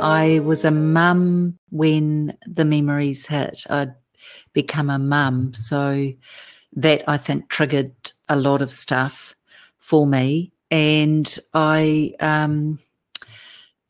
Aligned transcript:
I 0.00 0.40
was 0.44 0.64
a 0.64 0.70
mum 0.70 1.58
when 1.70 2.38
the 2.46 2.64
memories 2.64 3.26
hit. 3.26 3.64
I'd 3.68 3.94
become 4.52 4.88
a 4.88 4.98
mum. 4.98 5.54
So 5.54 6.12
that 6.74 7.02
I 7.08 7.16
think 7.16 7.48
triggered 7.48 8.12
a 8.28 8.36
lot 8.36 8.62
of 8.62 8.70
stuff 8.70 9.34
for 9.78 10.06
me. 10.06 10.52
And 10.70 11.38
I, 11.52 12.14
um, 12.20 12.78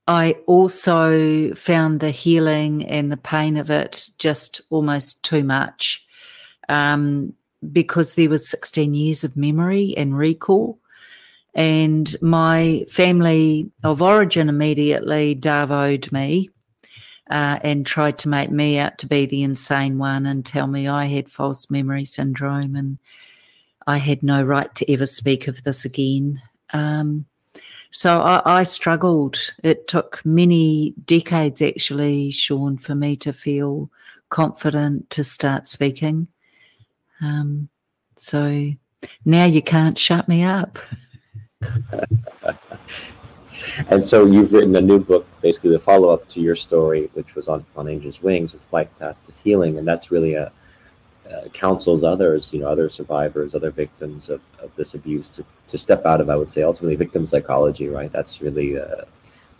I 0.08 0.36
also 0.46 1.54
found 1.54 2.00
the 2.00 2.10
healing 2.10 2.86
and 2.86 3.12
the 3.12 3.16
pain 3.16 3.58
of 3.58 3.70
it 3.70 4.08
just 4.18 4.62
almost 4.70 5.22
too 5.22 5.44
much 5.44 6.02
um, 6.68 7.34
because 7.70 8.14
there 8.14 8.28
was 8.28 8.48
16 8.48 8.94
years 8.94 9.24
of 9.24 9.36
memory 9.36 9.94
and 9.96 10.16
recall. 10.16 10.78
And 11.54 12.14
my 12.22 12.84
family 12.88 13.70
of 13.84 14.00
origin 14.00 14.48
immediately 14.48 15.34
darvoed 15.34 16.10
me 16.10 16.48
uh, 17.30 17.58
and 17.62 17.86
tried 17.86 18.18
to 18.18 18.28
make 18.28 18.50
me 18.50 18.78
out 18.78 18.98
to 18.98 19.06
be 19.06 19.26
the 19.26 19.42
insane 19.42 19.98
one 19.98 20.26
and 20.26 20.44
tell 20.44 20.66
me 20.66 20.88
I 20.88 21.06
had 21.06 21.30
false 21.30 21.70
memory 21.70 22.04
syndrome 22.04 22.74
and 22.74 22.98
I 23.86 23.98
had 23.98 24.22
no 24.22 24.42
right 24.42 24.72
to 24.76 24.92
ever 24.92 25.06
speak 25.06 25.48
of 25.48 25.62
this 25.62 25.84
again. 25.84 26.40
Um, 26.72 27.26
so 27.90 28.20
I, 28.20 28.60
I, 28.60 28.62
struggled. 28.62 29.38
It 29.62 29.86
took 29.86 30.24
many 30.24 30.94
decades, 31.04 31.60
actually, 31.60 32.30
Sean, 32.30 32.78
for 32.78 32.94
me 32.94 33.16
to 33.16 33.34
feel 33.34 33.90
confident 34.30 35.10
to 35.10 35.24
start 35.24 35.66
speaking. 35.66 36.28
Um, 37.22 37.68
so 38.16 38.72
now 39.24 39.44
you 39.44 39.62
can't 39.62 39.96
shut 39.96 40.28
me 40.28 40.42
up. 40.42 40.78
and 43.88 44.04
so 44.04 44.26
you've 44.26 44.52
written 44.52 44.74
a 44.76 44.80
new 44.80 44.98
book, 44.98 45.26
basically 45.40 45.70
the 45.70 45.78
follow 45.78 46.10
up 46.10 46.28
to 46.28 46.40
your 46.40 46.56
story, 46.56 47.08
which 47.14 47.34
was 47.34 47.48
on, 47.48 47.64
on 47.76 47.88
Angel's 47.88 48.22
Wings 48.22 48.52
with 48.52 48.64
Flight 48.64 48.90
Path 48.98 49.16
to 49.26 49.32
Healing. 49.42 49.78
And 49.78 49.86
that's 49.86 50.10
really 50.10 50.34
a, 50.34 50.52
counsels 51.52 52.04
others, 52.04 52.52
you 52.52 52.60
know, 52.60 52.68
other 52.68 52.88
survivors, 52.88 53.54
other 53.54 53.70
victims 53.70 54.28
of, 54.28 54.40
of 54.58 54.74
this 54.76 54.94
abuse 54.94 55.28
to, 55.30 55.44
to 55.66 55.78
step 55.78 56.04
out 56.06 56.20
of, 56.20 56.28
I 56.30 56.36
would 56.36 56.50
say, 56.50 56.62
ultimately 56.62 56.96
victim 56.96 57.26
psychology, 57.26 57.88
right? 57.88 58.12
That's 58.12 58.40
really 58.40 58.78
uh, 58.78 59.04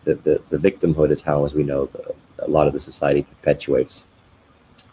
the, 0.04 0.14
the, 0.16 0.42
the 0.50 0.58
victimhood 0.58 1.10
is 1.10 1.22
how, 1.22 1.44
as 1.44 1.54
we 1.54 1.62
know, 1.62 1.86
the, 1.86 2.14
a 2.40 2.48
lot 2.48 2.66
of 2.66 2.72
the 2.72 2.80
society 2.80 3.22
perpetuates 3.22 4.04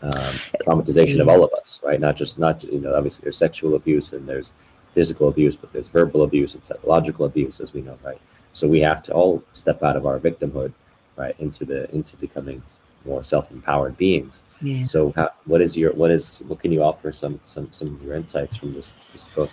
um, 0.02 0.36
traumatization 0.66 1.19
of 1.19 1.28
all 1.28 1.44
of 1.44 1.52
us, 1.53 1.80
right? 1.83 2.00
Not 2.00 2.16
just, 2.16 2.39
not, 2.39 2.64
you 2.64 2.80
know, 2.80 2.95
obviously 2.95 3.23
there's 3.23 3.38
sexual 3.38 3.75
abuse 3.75 4.14
and 4.14 4.28
there's 4.28 4.52
physical 4.94 5.28
abuse, 5.28 5.56
but 5.56 5.72
there's 5.72 5.88
verbal 5.88 6.23
abuse 6.23 6.53
and 6.53 6.64
psychological 6.64 7.25
abuse, 7.25 7.59
as 7.59 7.73
we 7.73 7.81
know, 7.81 7.97
right? 8.03 8.19
So 8.53 8.67
we 8.67 8.80
have 8.81 9.03
to 9.03 9.14
all 9.14 9.44
step 9.53 9.83
out 9.83 9.95
of 9.95 10.06
our 10.06 10.19
victimhood, 10.19 10.73
right, 11.16 11.36
into 11.39 11.66
the 11.66 11.89
into 11.94 12.16
becoming 12.17 12.64
more 13.06 13.23
self-empowered 13.23 13.97
beings. 13.97 14.44
Yeah. 14.61 14.83
So, 14.83 15.14
how, 15.16 15.30
what 15.45 15.61
is 15.61 15.78
your 15.78 15.94
what 15.94 16.11
is 16.11 16.39
what 16.47 16.59
can 16.59 16.72
you 16.72 16.84
offer 16.84 17.11
some 17.11 17.39
some 17.45 17.69
some 17.72 17.95
of 17.95 18.02
your 18.02 18.16
insights 18.16 18.56
from 18.56 18.73
this 18.73 18.95
this 19.13 19.28
book? 19.28 19.52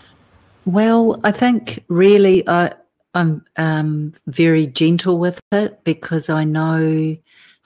Well, 0.64 1.20
I 1.24 1.30
think 1.30 1.84
really 1.88 2.46
I 2.48 2.72
I'm 3.14 3.44
um, 3.56 4.12
very 4.26 4.66
gentle 4.66 5.18
with 5.18 5.40
it 5.52 5.82
because 5.84 6.28
I 6.28 6.44
know 6.44 7.16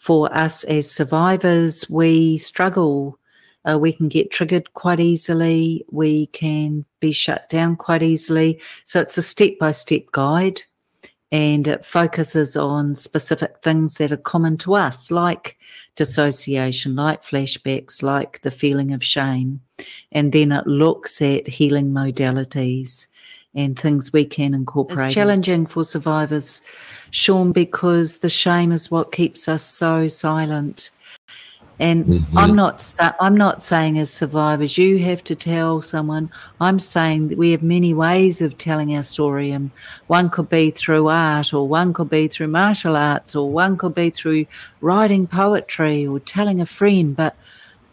for 0.00 0.34
us 0.34 0.64
as 0.64 0.90
survivors 0.90 1.88
we 1.90 2.38
struggle. 2.38 3.18
Uh, 3.68 3.78
we 3.78 3.92
can 3.92 4.08
get 4.08 4.30
triggered 4.30 4.72
quite 4.72 4.98
easily. 4.98 5.84
We 5.90 6.26
can 6.28 6.86
be 7.00 7.12
shut 7.12 7.50
down 7.50 7.76
quite 7.76 8.02
easily. 8.02 8.60
So 8.86 9.00
it's 9.00 9.18
a 9.18 9.22
step 9.22 9.58
by 9.60 9.72
step 9.72 10.04
guide 10.12 10.62
and 11.30 11.68
it 11.68 11.84
focuses 11.84 12.56
on 12.56 12.94
specific 12.94 13.62
things 13.62 13.96
that 13.96 14.10
are 14.10 14.16
common 14.16 14.56
to 14.58 14.74
us, 14.74 15.10
like 15.10 15.58
dissociation, 15.96 16.96
like 16.96 17.22
flashbacks, 17.22 18.02
like 18.02 18.40
the 18.40 18.50
feeling 18.50 18.92
of 18.92 19.04
shame. 19.04 19.60
And 20.12 20.32
then 20.32 20.50
it 20.50 20.66
looks 20.66 21.20
at 21.20 21.46
healing 21.46 21.90
modalities 21.90 23.06
and 23.54 23.78
things 23.78 24.12
we 24.12 24.24
can 24.24 24.54
incorporate. 24.54 25.06
It's 25.06 25.14
challenging 25.14 25.66
for 25.66 25.84
survivors, 25.84 26.62
Sean, 27.10 27.52
because 27.52 28.18
the 28.18 28.28
shame 28.28 28.72
is 28.72 28.90
what 28.90 29.12
keeps 29.12 29.48
us 29.48 29.62
so 29.62 30.08
silent. 30.08 30.90
And 31.80 32.04
mm-hmm. 32.04 32.38
I'm 32.38 32.54
not 32.54 32.94
I'm 33.20 33.34
not 33.34 33.62
saying 33.62 33.98
as 33.98 34.12
survivors 34.12 34.76
you 34.76 34.98
have 34.98 35.24
to 35.24 35.34
tell 35.34 35.80
someone. 35.80 36.30
I'm 36.60 36.78
saying 36.78 37.28
that 37.28 37.38
we 37.38 37.52
have 37.52 37.62
many 37.62 37.94
ways 37.94 38.42
of 38.42 38.58
telling 38.58 38.94
our 38.94 39.02
story, 39.02 39.50
and 39.50 39.70
one 40.06 40.28
could 40.28 40.50
be 40.50 40.70
through 40.70 41.08
art, 41.08 41.54
or 41.54 41.66
one 41.66 41.94
could 41.94 42.10
be 42.10 42.28
through 42.28 42.48
martial 42.48 42.96
arts, 42.96 43.34
or 43.34 43.50
one 43.50 43.78
could 43.78 43.94
be 43.94 44.10
through 44.10 44.44
writing 44.82 45.26
poetry 45.26 46.06
or 46.06 46.20
telling 46.20 46.60
a 46.60 46.66
friend. 46.66 47.16
But 47.16 47.34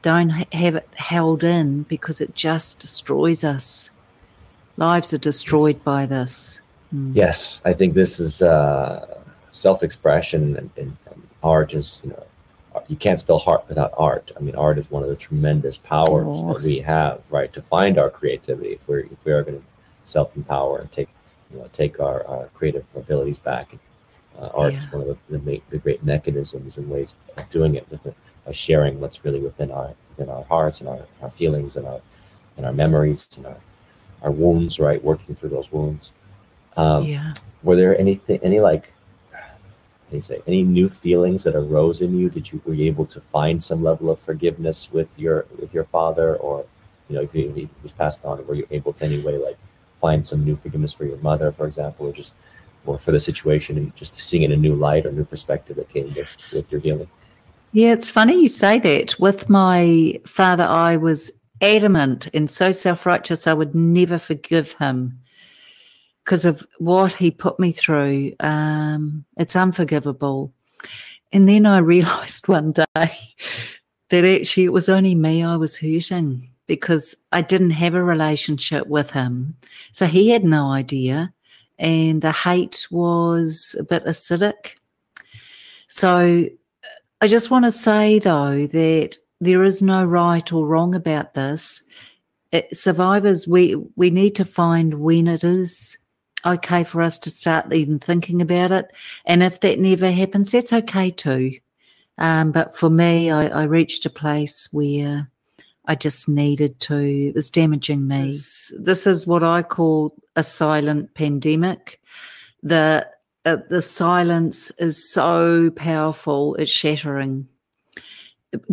don't 0.02 0.32
have 0.32 0.76
it 0.76 0.90
held 0.96 1.46
in 1.46 1.84
because 1.84 2.20
it 2.20 2.36
just 2.36 2.80
destroys 2.80 3.46
us. 3.46 3.90
Lives 4.78 5.14
are 5.14 5.18
destroyed 5.18 5.76
yes. 5.76 5.84
by 5.84 6.06
this. 6.06 6.62
Mm. 6.94 7.16
Yes, 7.16 7.62
I 7.66 7.74
think 7.74 7.94
this 7.94 8.20
is 8.20 8.42
uh, 8.42 9.22
self-expression 9.52 10.56
and, 10.56 10.70
and, 10.78 10.98
and 11.08 11.28
art 11.44 11.74
is 11.74 12.02
you 12.04 12.12
know 12.12 12.24
you 12.88 12.96
can't 12.96 13.20
spell 13.20 13.40
heart 13.40 13.66
without 13.68 13.94
art. 13.98 14.32
I 14.38 14.40
mean, 14.40 14.56
art 14.56 14.78
is 14.78 14.90
one 14.92 15.04
of 15.04 15.10
the 15.10 15.16
tremendous 15.16 15.78
powers 15.78 16.42
oh. 16.44 16.54
that 16.54 16.62
we 16.62 16.80
have, 16.80 17.30
right, 17.32 17.52
to 17.54 17.62
find 17.62 17.98
our 17.98 18.10
creativity. 18.10 18.70
If 18.70 18.88
we're 18.88 19.00
if 19.00 19.24
we 19.26 19.32
are 19.32 19.44
going 19.44 19.60
to 19.60 19.66
self 20.04 20.36
empower 20.36 20.80
and 20.80 20.92
take 20.92 21.10
you 21.52 21.60
know 21.60 21.70
take 21.74 22.00
our, 22.00 22.26
our 22.28 22.46
creative 22.54 22.86
abilities 22.96 23.40
back, 23.40 23.76
uh, 24.40 24.50
art 24.54 24.74
yeah. 24.74 24.80
is 24.80 24.92
one 24.92 25.02
of 25.02 25.18
the, 25.30 25.38
the, 25.38 25.62
the, 25.70 25.78
great 25.78 26.04
mechanisms 26.04 26.78
and 26.78 26.90
ways 26.90 27.16
of 27.36 27.50
doing 27.50 27.76
it 27.76 27.90
with 27.90 28.14
sharing 28.52 29.00
what's 29.00 29.26
really 29.26 29.40
within 29.40 29.72
our 29.72 29.94
within 30.10 30.30
our 30.34 30.44
hearts 30.44 30.80
and 30.80 30.88
our, 30.88 31.02
our 31.22 31.32
feelings 31.32 31.76
and 31.76 31.88
our 31.88 32.02
and 32.56 32.66
our 32.66 32.74
memories 32.74 33.28
and 33.36 33.46
our 33.46 33.58
our 34.22 34.32
wounds, 34.32 34.80
right, 34.80 35.04
working 35.04 35.36
through 35.36 35.50
those 35.50 35.72
wounds. 35.72 36.12
Um, 36.76 37.04
yeah. 37.04 37.34
Were 37.64 37.76
there 37.76 38.00
anything 38.00 38.40
any 38.44 38.60
like 38.60 38.94
you 40.12 40.22
say 40.22 40.42
any 40.48 40.64
new 40.64 40.90
feelings 40.90 41.44
that 41.44 41.56
arose 41.56 42.02
in 42.02 42.18
you? 42.18 42.30
Did 42.30 42.52
you 42.52 42.62
were 42.66 42.74
you 42.74 42.86
able 42.86 43.06
to 43.08 43.20
find 43.20 43.64
some 43.64 43.84
level 43.84 44.10
of 44.10 44.20
forgiveness 44.20 44.92
with 44.92 45.20
your 45.20 45.46
with 45.60 45.74
your 45.74 45.86
father? 45.86 46.36
Or 46.36 46.66
you 47.10 47.16
know 47.16 47.22
if 47.22 47.32
he, 47.32 47.48
he 47.50 47.70
was 47.84 47.92
passed 47.92 48.24
on 48.26 48.46
were 48.48 48.56
you 48.56 48.68
able 48.72 48.94
to 48.94 49.06
anyway 49.06 49.38
like 49.38 49.58
find 50.00 50.26
some 50.26 50.44
new 50.44 50.56
forgiveness 50.56 50.94
for 50.94 51.06
your 51.06 51.18
mother 51.18 51.52
for 51.52 51.66
example 51.66 52.08
or 52.08 52.14
just 52.14 52.34
or 52.86 52.98
for 52.98 53.12
the 53.12 53.20
situation 53.20 53.78
and 53.78 53.96
just 53.96 54.16
seeing 54.16 54.44
it 54.44 54.52
in 54.52 54.52
a 54.54 54.56
new 54.56 54.76
light 54.76 55.06
or 55.06 55.12
new 55.12 55.26
perspective 55.26 55.76
that 55.76 55.90
came 55.90 56.14
with 56.14 56.28
with 56.54 56.72
your 56.72 56.82
healing? 56.82 57.10
Yeah 57.74 57.94
it's 57.94 58.10
funny 58.10 58.42
you 58.42 58.48
say 58.48 58.80
that. 58.80 59.20
With 59.20 59.50
my 59.50 60.20
father 60.26 60.64
i 60.64 60.98
was 60.98 61.32
adamant 61.62 62.28
and 62.34 62.50
so 62.50 62.72
self-righteous 62.72 63.48
i 63.48 63.54
would 63.54 63.74
never 63.74 64.18
forgive 64.18 64.74
him 64.74 65.20
because 66.28 66.44
of 66.44 66.68
what 66.80 67.14
he 67.14 67.32
put 67.32 67.58
me 67.58 67.72
through. 67.72 68.34
Um, 68.42 69.24
it's 69.38 69.56
unforgivable. 69.56 70.52
And 71.32 71.48
then 71.48 71.66
I 71.66 71.78
realized 71.96 72.50
one 72.50 72.74
day 72.74 72.84
that 74.10 74.26
actually 74.26 74.66
it 74.66 74.74
was 74.74 74.90
only 74.90 75.16
me 75.16 75.42
I 75.42 75.56
was 75.56 75.78
hurting 75.78 76.50
because 76.66 77.16
I 77.32 77.42
didn't 77.42 77.72
have 77.72 77.94
a 77.94 78.04
relationship 78.04 78.88
with 78.88 79.12
him. 79.12 79.56
So 79.94 80.06
he 80.06 80.28
had 80.28 80.44
no 80.44 80.70
idea. 80.70 81.32
And 81.80 82.22
the 82.22 82.34
hate 82.34 82.88
was 82.92 83.78
a 83.80 83.84
bit 83.84 84.04
acidic. 84.04 84.74
So 85.88 86.50
I 87.22 87.28
just 87.28 87.50
want 87.50 87.64
to 87.64 87.72
say, 87.72 88.20
though, 88.20 88.68
that 88.68 89.18
there 89.40 89.64
is 89.64 89.82
no 89.82 90.04
right 90.04 90.52
or 90.52 90.66
wrong 90.66 90.96
about 90.96 91.34
this. 91.34 91.84
It, 92.52 92.76
survivors, 92.78 93.48
we, 93.48 93.76
we 93.96 94.10
need 94.10 94.36
to 94.36 94.46
find 94.46 94.96
when 94.96 95.28
it 95.28 95.44
is 95.44 95.98
okay 96.46 96.84
for 96.84 97.02
us 97.02 97.20
to 97.20 97.30
start 97.30 97.74
even 97.74 98.00
thinking 98.00 98.42
about 98.42 98.72
it. 98.72 98.92
And 99.26 99.44
if 99.44 99.60
that 99.62 99.80
never 99.80 100.12
happens, 100.12 100.52
that's 100.52 100.74
okay 100.74 101.10
too. 101.10 101.60
Um, 102.18 102.52
but 102.52 102.76
for 102.76 102.90
me, 102.90 103.30
I, 103.30 103.48
I, 103.48 103.64
reached 103.64 104.06
a 104.08 104.10
place 104.10 104.70
where 104.72 105.30
I 105.86 105.94
just 105.94 106.28
needed 106.28 106.80
to, 106.82 106.96
it 106.96 107.36
was 107.36 107.52
damaging 107.52 108.08
me. 108.08 108.28
This, 108.28 108.74
this 108.82 109.06
is 109.06 109.28
what 109.28 109.44
I 109.44 109.62
call 109.62 110.16
a 110.36 110.42
silent 110.42 111.14
pandemic. 111.14 112.02
The, 112.64 113.08
uh, 113.46 113.58
the 113.70 113.84
silence 113.84 114.72
is 114.80 115.12
so 115.12 115.70
powerful, 115.70 116.56
it's 116.56 116.72
shattering. 116.72 117.48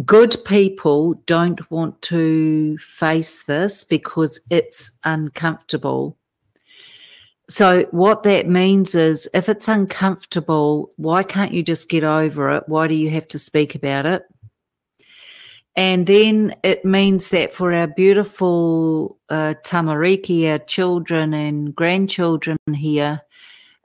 Good 0.04 0.44
people 0.44 1.14
don't 1.26 1.70
want 1.70 2.00
to 2.02 2.78
face 2.78 3.42
this 3.42 3.84
because 3.84 4.40
it's 4.50 4.92
uncomfortable 5.04 6.16
so, 7.50 7.82
what 7.90 8.22
that 8.22 8.48
means 8.48 8.94
is 8.94 9.28
if 9.34 9.48
it's 9.48 9.68
uncomfortable, 9.68 10.92
why 10.96 11.22
can't 11.22 11.52
you 11.52 11.62
just 11.62 11.90
get 11.90 12.02
over 12.02 12.50
it? 12.50 12.64
Why 12.66 12.88
do 12.88 12.94
you 12.94 13.10
have 13.10 13.28
to 13.28 13.38
speak 13.38 13.74
about 13.74 14.06
it? 14.06 14.22
And 15.76 16.06
then 16.06 16.54
it 16.62 16.84
means 16.84 17.28
that 17.30 17.52
for 17.52 17.72
our 17.74 17.88
beautiful 17.88 19.18
uh, 19.28 19.54
tamariki, 19.62 20.50
our 20.50 20.58
children 20.60 21.34
and 21.34 21.74
grandchildren 21.74 22.56
here, 22.72 23.20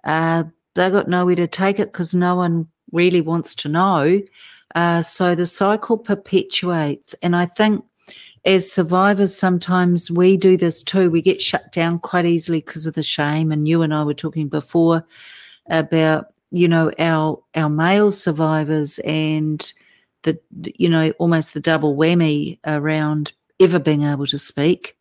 uh, 0.05 0.43
they 0.75 0.89
got 0.89 1.09
nowhere 1.09 1.35
to 1.35 1.47
take 1.47 1.79
it 1.79 1.91
because 1.91 2.13
no 2.13 2.35
one 2.35 2.67
really 2.93 3.21
wants 3.21 3.55
to 3.55 3.69
know. 3.69 4.21
Uh, 4.75 5.01
so 5.01 5.35
the 5.35 5.45
cycle 5.45 5.97
perpetuates. 5.97 7.13
And 7.15 7.35
I 7.35 7.45
think 7.45 7.83
as 8.45 8.71
survivors, 8.71 9.35
sometimes 9.35 10.09
we 10.09 10.37
do 10.37 10.57
this 10.57 10.83
too. 10.83 11.09
We 11.09 11.21
get 11.21 11.41
shut 11.41 11.71
down 11.71 11.99
quite 11.99 12.25
easily 12.25 12.59
because 12.59 12.85
of 12.85 12.93
the 12.93 13.03
shame. 13.03 13.51
And 13.51 13.67
you 13.67 13.81
and 13.81 13.93
I 13.93 14.03
were 14.03 14.13
talking 14.13 14.47
before 14.47 15.05
about, 15.69 16.33
you 16.51 16.67
know, 16.67 16.91
our 16.99 17.41
our 17.55 17.69
male 17.69 18.11
survivors 18.11 18.99
and 18.99 19.71
the 20.23 20.39
you 20.77 20.89
know 20.89 21.11
almost 21.19 21.53
the 21.53 21.59
double 21.59 21.95
whammy 21.95 22.59
around 22.65 23.31
ever 23.59 23.79
being 23.79 24.03
able 24.03 24.27
to 24.27 24.37
speak. 24.37 24.97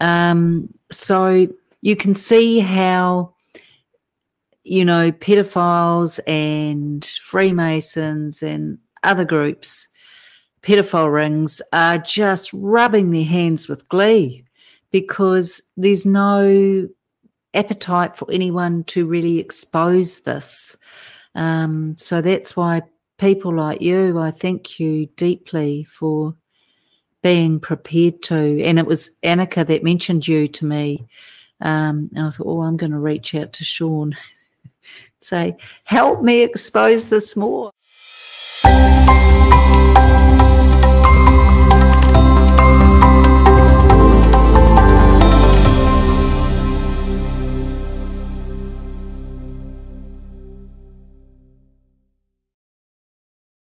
Um, 0.00 0.72
so 0.90 1.48
you 1.82 1.96
can 1.96 2.14
see 2.14 2.60
how 2.60 3.34
you 4.64 4.84
know 4.84 5.12
pedophiles 5.12 6.20
and 6.26 7.04
Freemasons 7.04 8.42
and 8.42 8.78
other 9.02 9.24
groups 9.24 9.88
pedophile 10.62 11.12
rings 11.12 11.62
are 11.72 11.98
just 11.98 12.50
rubbing 12.52 13.10
their 13.10 13.24
hands 13.24 13.68
with 13.68 13.88
glee 13.88 14.44
because 14.90 15.62
there's 15.76 16.04
no 16.04 16.88
appetite 17.54 18.16
for 18.16 18.30
anyone 18.30 18.84
to 18.84 19.06
really 19.06 19.38
expose 19.38 20.20
this. 20.20 20.76
Um, 21.34 21.96
so 21.98 22.20
that's 22.20 22.56
why 22.56 22.82
people 23.18 23.54
like 23.54 23.80
you, 23.80 24.18
I 24.18 24.30
thank 24.30 24.78
you 24.78 25.06
deeply 25.16 25.84
for 25.84 26.34
being 27.22 27.60
prepared 27.60 28.22
to. 28.24 28.62
And 28.62 28.78
it 28.78 28.86
was 28.86 29.10
Annika 29.22 29.66
that 29.66 29.84
mentioned 29.84 30.26
you 30.26 30.48
to 30.48 30.64
me. 30.64 31.06
Um, 31.60 32.10
and 32.14 32.26
I 32.26 32.30
thought, 32.30 32.46
oh, 32.46 32.62
I'm 32.62 32.76
going 32.76 32.92
to 32.92 32.98
reach 32.98 33.34
out 33.34 33.52
to 33.54 33.64
Sean, 33.64 34.16
say, 35.18 35.56
help 35.84 36.22
me 36.22 36.42
expose 36.42 37.08
this 37.08 37.36
more. 37.36 37.70
Música 38.62 39.29